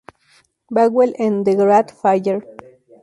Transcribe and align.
Bagwell 0.73 1.13
en 1.19 1.43
"The 1.43 1.53
Great 1.55 1.91
Fire". 1.91 2.41